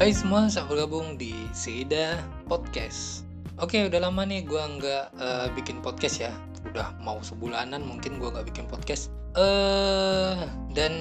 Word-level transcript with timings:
Hai 0.00 0.16
semua, 0.16 0.48
selamat 0.48 0.72
bergabung 0.72 1.20
di 1.20 1.36
Seida 1.52 2.16
Podcast. 2.48 3.28
Oke, 3.60 3.84
udah 3.84 4.08
lama 4.08 4.24
nih 4.24 4.48
gue 4.48 4.56
nggak 4.56 5.12
uh, 5.12 5.52
bikin 5.52 5.84
podcast 5.84 6.24
ya. 6.24 6.32
Udah 6.72 6.96
mau 7.04 7.20
sebulanan 7.20 7.84
mungkin 7.84 8.16
gue 8.16 8.32
nggak 8.32 8.48
bikin 8.48 8.64
podcast. 8.64 9.12
Eh 9.36 9.44
uh, 9.44 10.48
dan 10.72 10.96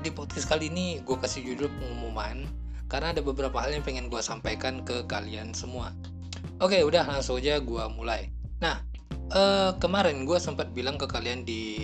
di 0.00 0.08
podcast 0.08 0.48
kali 0.48 0.72
ini 0.72 1.04
gue 1.04 1.12
kasih 1.12 1.44
judul 1.44 1.68
pengumuman 1.76 2.48
karena 2.88 3.12
ada 3.12 3.20
beberapa 3.20 3.60
hal 3.60 3.76
yang 3.76 3.84
pengen 3.84 4.08
gue 4.08 4.24
sampaikan 4.24 4.80
ke 4.80 5.04
kalian 5.04 5.52
semua. 5.52 5.92
Oke, 6.56 6.80
udah 6.80 7.04
langsung 7.04 7.36
aja 7.36 7.60
gue 7.60 7.84
mulai. 7.92 8.32
Nah, 8.64 8.80
uh, 9.36 9.76
kemarin 9.76 10.24
gue 10.24 10.40
sempat 10.40 10.72
bilang 10.72 10.96
ke 10.96 11.04
kalian 11.04 11.44
di 11.44 11.76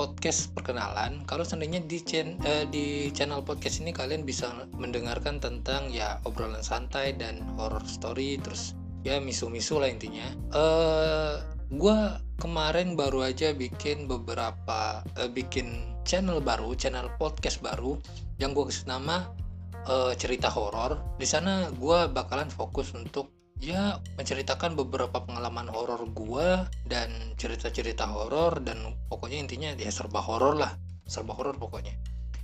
podcast 0.00 0.56
perkenalan 0.56 1.20
kalau 1.28 1.44
seandainya 1.44 1.84
di, 1.84 2.00
uh, 2.00 2.64
di 2.72 3.12
channel 3.12 3.44
podcast 3.44 3.84
ini 3.84 3.92
kalian 3.92 4.24
bisa 4.24 4.48
mendengarkan 4.72 5.36
tentang 5.44 5.92
ya 5.92 6.16
obrolan 6.24 6.64
santai 6.64 7.12
dan 7.12 7.44
horror 7.60 7.84
story 7.84 8.40
terus 8.40 8.72
ya 9.04 9.20
misu-misu 9.20 9.76
lah 9.76 9.92
intinya. 9.92 10.24
Uh, 10.56 11.44
gue 11.68 11.98
kemarin 12.40 12.96
baru 12.96 13.28
aja 13.28 13.52
bikin 13.52 14.08
beberapa 14.08 15.04
uh, 15.04 15.28
bikin 15.28 15.92
channel 16.08 16.40
baru 16.40 16.72
channel 16.80 17.12
podcast 17.20 17.60
baru 17.60 18.00
yang 18.40 18.56
gue 18.56 18.72
kasih 18.72 18.88
nama 18.88 19.28
uh, 19.84 20.16
cerita 20.16 20.48
horor. 20.48 20.96
Di 21.20 21.28
sana 21.28 21.68
gue 21.76 22.08
bakalan 22.08 22.48
fokus 22.48 22.96
untuk 22.96 23.39
ya 23.60 24.00
menceritakan 24.16 24.72
beberapa 24.74 25.20
pengalaman 25.20 25.68
horor 25.68 26.08
gua 26.16 26.66
dan 26.88 27.12
cerita-cerita 27.36 28.08
horor 28.08 28.58
dan 28.64 28.96
pokoknya 29.12 29.38
intinya 29.44 29.70
dia 29.76 29.92
serba 29.92 30.24
horor 30.24 30.56
lah. 30.56 30.72
Serba 31.04 31.36
horor 31.36 31.60
pokoknya. 31.60 31.92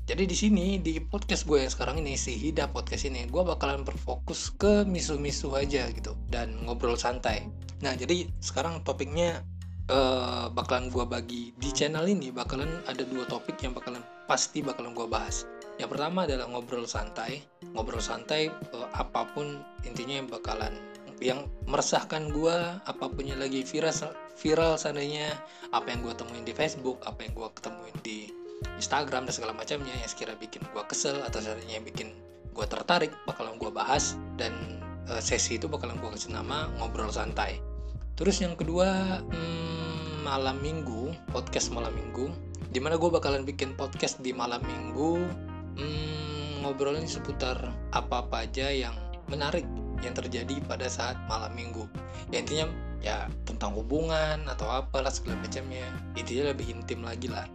Jadi 0.07 0.23
di 0.23 0.37
sini 0.39 0.67
di 0.79 1.03
podcast 1.03 1.51
gue 1.51 1.67
yang 1.67 1.73
sekarang 1.73 1.99
ini 1.99 2.15
si 2.15 2.39
Hida 2.39 2.71
podcast 2.71 3.11
ini 3.11 3.27
gue 3.27 3.43
bakalan 3.43 3.83
berfokus 3.83 4.55
ke 4.55 4.87
misu-misu 4.87 5.51
aja 5.59 5.91
gitu 5.91 6.15
dan 6.31 6.55
ngobrol 6.63 6.95
santai. 6.95 7.51
Nah 7.83 7.91
jadi 7.99 8.31
sekarang 8.39 8.87
topiknya 8.87 9.43
uh, 9.91 10.47
bakalan 10.55 10.95
gue 10.95 11.03
bagi 11.03 11.43
di 11.59 11.75
channel 11.75 12.07
ini 12.07 12.31
bakalan 12.31 12.71
ada 12.87 13.03
dua 13.03 13.27
topik 13.27 13.59
yang 13.67 13.75
bakalan 13.75 13.99
pasti 14.31 14.63
bakalan 14.63 14.95
gue 14.95 15.11
bahas. 15.11 15.43
Yang 15.83 15.99
pertama 15.99 16.23
adalah 16.23 16.47
ngobrol 16.55 16.87
santai. 16.87 17.43
Ngobrol 17.75 17.99
santai 17.99 18.47
uh, 18.79 18.89
apa 18.95 19.27
pun 19.35 19.59
intinya 19.83 20.23
yang 20.23 20.31
bakalan 20.31 20.71
yang 21.21 21.49
meresahkan 21.65 22.29
gue 22.29 22.57
apa 22.85 23.05
pun 23.09 23.25
yang 23.25 23.41
lagi 23.41 23.65
viral 23.65 23.93
viral 24.37 24.77
seandainya 24.77 25.33
apa 25.73 25.89
yang 25.89 26.05
gue 26.05 26.13
temuin 26.13 26.45
di 26.45 26.53
Facebook 26.53 27.01
apa 27.09 27.25
yang 27.25 27.33
gue 27.33 27.49
ketemuin 27.57 27.97
di 28.05 28.19
Instagram 28.77 29.29
dan 29.29 29.33
segala 29.33 29.53
macamnya 29.57 29.93
yang 29.93 30.09
sekira 30.09 30.37
bikin 30.37 30.65
gue 30.73 30.85
kesel 30.89 31.21
atau 31.25 31.41
seandainya 31.41 31.81
yang 31.81 31.87
bikin 31.89 32.13
gue 32.57 32.67
tertarik 32.69 33.13
bakalan 33.29 33.61
gue 33.61 33.69
bahas 33.69 34.17
dan 34.41 34.53
uh, 35.13 35.21
sesi 35.21 35.61
itu 35.61 35.69
bakalan 35.69 35.97
gue 36.01 36.09
kasih 36.17 36.33
nama 36.33 36.73
ngobrol 36.81 37.13
santai. 37.13 37.61
Terus 38.17 38.41
yang 38.41 38.57
kedua 38.57 39.21
hmm, 39.21 40.25
malam 40.25 40.57
minggu 40.65 41.13
podcast 41.37 41.69
malam 41.69 41.93
minggu 41.93 42.33
di 42.73 42.81
mana 42.81 42.97
gue 42.97 43.09
bakalan 43.13 43.45
bikin 43.45 43.77
podcast 43.77 44.25
di 44.25 44.33
malam 44.33 44.65
minggu. 44.65 45.21
Hmm, 45.77 46.65
ngobrolin 46.65 47.05
seputar 47.05 47.61
apa 47.93 48.25
apa 48.25 48.49
aja 48.49 48.73
yang 48.73 48.97
menarik 49.29 49.69
yang 50.03 50.15
terjadi 50.17 50.61
pada 50.65 50.87
saat 50.91 51.17
malam 51.31 51.53
minggu. 51.55 51.87
Ya 52.33 52.43
intinya 52.43 52.67
ya 53.01 53.17
tentang 53.47 53.77
hubungan 53.77 54.45
atau 54.51 54.67
apalah 54.69 55.13
segala 55.13 55.41
macamnya. 55.41 55.87
Intinya 56.19 56.53
lebih 56.53 56.73
intim 56.73 57.05
lagi 57.05 57.31
lah. 57.31 57.47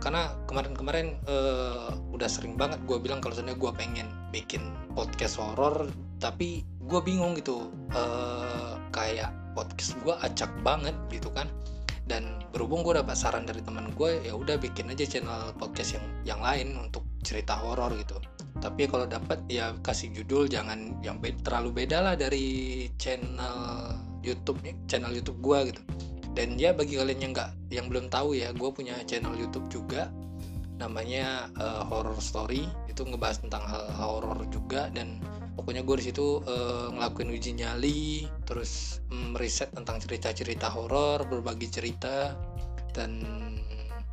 Karena 0.00 0.32
kemarin-kemarin 0.48 1.20
uh, 1.28 1.92
udah 2.12 2.28
sering 2.28 2.56
banget 2.56 2.80
gue 2.88 2.96
bilang 3.00 3.20
kalau 3.20 3.36
sebenarnya 3.36 3.60
gue 3.60 3.72
pengen 3.76 4.08
bikin 4.32 4.62
podcast 4.96 5.36
horor 5.36 5.88
tapi 6.20 6.64
gue 6.88 7.00
bingung 7.00 7.36
gitu. 7.36 7.70
Uh, 7.92 8.76
kayak 8.90 9.30
podcast 9.54 9.94
gue 10.02 10.14
acak 10.20 10.50
banget 10.66 10.96
gitu 11.12 11.30
kan. 11.32 11.46
Dan 12.10 12.42
berhubung 12.50 12.82
gue 12.82 12.98
dapat 12.98 13.14
saran 13.14 13.46
dari 13.46 13.62
teman 13.62 13.94
gue 13.94 14.18
ya 14.26 14.34
udah 14.34 14.58
bikin 14.58 14.90
aja 14.90 15.06
channel 15.06 15.54
podcast 15.54 15.94
yang 15.94 16.06
yang 16.34 16.40
lain 16.42 16.74
untuk 16.74 17.06
cerita 17.22 17.54
horor 17.54 17.94
gitu 17.94 18.18
tapi 18.60 18.86
kalau 18.86 19.08
dapat 19.08 19.40
ya 19.48 19.72
kasih 19.80 20.12
judul 20.12 20.46
jangan 20.46 21.00
yang 21.00 21.16
be 21.16 21.32
terlalu 21.40 21.84
beda 21.84 22.04
lah 22.04 22.14
dari 22.14 22.86
channel 23.00 23.96
YouTube 24.20 24.60
channel 24.84 25.12
YouTube 25.16 25.40
gua 25.40 25.64
gitu. 25.64 25.80
Dan 26.30 26.54
ya 26.60 26.70
bagi 26.70 26.94
kalian 26.94 27.18
yang 27.18 27.32
nggak 27.34 27.50
yang 27.74 27.86
belum 27.90 28.06
tahu 28.06 28.38
ya 28.38 28.54
gue 28.54 28.70
punya 28.70 28.94
channel 29.02 29.34
YouTube 29.34 29.66
juga. 29.66 30.12
Namanya 30.78 31.50
uh, 31.58 31.82
horror 31.84 32.16
story. 32.22 32.70
Itu 32.86 33.02
ngebahas 33.02 33.42
tentang 33.42 33.66
hal, 33.66 33.90
horor 33.98 34.46
juga. 34.48 34.86
Dan 34.94 35.18
pokoknya 35.58 35.82
gue 35.82 35.96
di 35.98 36.04
situ 36.06 36.40
uh, 36.46 36.88
ngelakuin 36.94 37.34
uji 37.34 37.50
nyali 37.58 38.30
terus 38.46 39.02
meriset 39.10 39.74
tentang 39.74 39.98
cerita-cerita 39.98 40.70
horor 40.70 41.26
berbagi 41.26 41.66
cerita 41.68 42.32
dan 42.94 43.20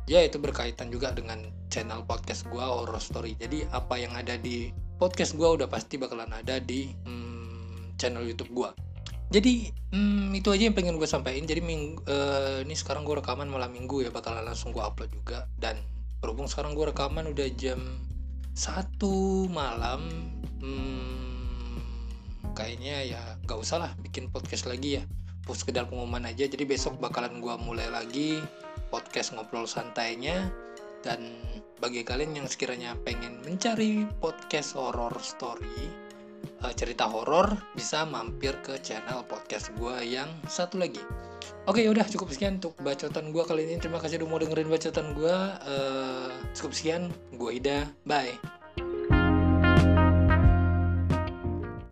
ya 0.08 0.24
itu 0.24 0.40
berkaitan 0.40 0.88
juga 0.88 1.12
dengan 1.12 1.44
channel 1.68 2.02
podcast 2.08 2.48
gue 2.48 2.64
horror 2.64 2.98
story. 2.98 3.36
Jadi 3.36 3.68
apa 3.70 4.00
yang 4.00 4.16
ada 4.16 4.40
di 4.40 4.72
podcast 4.96 5.36
gue 5.36 5.46
udah 5.46 5.68
pasti 5.68 6.00
bakalan 6.00 6.32
ada 6.32 6.58
di 6.58 6.90
hmm, 7.06 8.00
channel 8.00 8.24
YouTube 8.24 8.50
gue 8.56 8.88
jadi 9.28 9.68
hmm, 9.92 10.40
itu 10.40 10.48
aja 10.48 10.72
yang 10.72 10.76
pengen 10.76 10.96
gue 10.96 11.04
sampaikan. 11.04 11.44
Jadi 11.44 11.60
minggu, 11.60 12.00
uh, 12.08 12.64
ini 12.64 12.72
sekarang 12.72 13.04
gue 13.04 13.20
rekaman 13.20 13.44
malam 13.44 13.68
minggu 13.68 14.00
ya 14.00 14.08
bakalan 14.08 14.44
langsung 14.44 14.72
gue 14.72 14.80
upload 14.80 15.12
juga. 15.12 15.44
Dan 15.60 15.76
berhubung 16.24 16.48
sekarang 16.48 16.72
gue 16.72 16.88
rekaman 16.88 17.28
udah 17.28 17.48
jam 17.60 18.00
satu 18.56 19.46
malam 19.52 20.32
hmm, 20.64 21.78
kayaknya 22.56 23.06
ya 23.06 23.22
gak 23.46 23.60
usah 23.60 23.78
lah 23.84 23.92
bikin 24.00 24.32
podcast 24.32 24.64
lagi 24.64 25.00
ya. 25.00 25.04
Sekedar 25.48 25.88
pengumuman 25.88 26.24
aja. 26.24 26.48
Jadi 26.48 26.64
besok 26.64 26.96
bakalan 26.96 27.40
gue 27.44 27.54
mulai 27.60 27.88
lagi 27.92 28.40
podcast 28.88 29.36
ngobrol 29.36 29.68
santainya 29.68 30.50
dan 31.06 31.38
bagi 31.78 32.02
kalian 32.02 32.42
yang 32.42 32.48
sekiranya 32.50 32.98
pengen 33.06 33.38
mencari 33.46 34.04
podcast 34.18 34.74
horror 34.74 35.14
story 35.22 36.08
uh, 36.62 36.74
cerita 36.74 37.06
horor 37.06 37.54
bisa 37.74 38.02
mampir 38.06 38.54
ke 38.62 38.78
channel 38.82 39.22
podcast 39.26 39.70
gue 39.78 39.96
yang 40.04 40.28
satu 40.46 40.80
lagi. 40.80 41.02
Oke 41.68 41.84
udah 41.84 42.04
cukup 42.08 42.32
sekian 42.32 42.58
untuk 42.58 42.74
bacotan 42.80 43.30
gue 43.30 43.44
kali 43.44 43.68
ini. 43.68 43.76
Terima 43.76 44.00
kasih 44.00 44.24
udah 44.24 44.28
mau 44.28 44.40
dengerin 44.40 44.68
bacotan 44.68 45.12
gue 45.14 45.36
uh, 45.68 46.32
Cukup 46.56 46.72
sekian. 46.72 47.12
Gue 47.36 47.60
Ida. 47.60 47.86
Bye 48.08 48.57